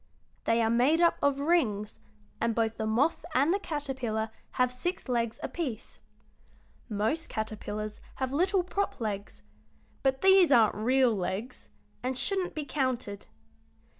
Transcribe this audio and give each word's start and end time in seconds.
They 0.45 0.63
are 0.63 0.69
made 0.71 0.99
up 0.99 1.19
of 1.21 1.41
rings, 1.41 1.99
and 2.39 2.55
both 2.55 2.77
the 2.77 2.87
moth 2.87 3.23
and 3.35 3.53
the 3.53 3.59
caterpillar 3.59 4.31
have 4.53 4.71
six 4.71 5.07
legs 5.07 5.39
apiece. 5.43 5.99
Most 6.89 7.29
caterpillars 7.29 8.01
have 8.15 8.33
little 8.33 8.63
prop 8.63 8.99
legs, 8.99 9.43
but 10.01 10.21
these 10.21 10.51
aren't 10.51 10.73
real 10.73 11.13
legs 11.15 11.69
and 12.01 12.17
shouldn't 12.17 12.55
be 12.55 12.65
counted. 12.65 13.27